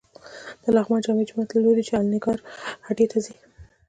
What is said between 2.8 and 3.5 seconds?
هډې ته ځې.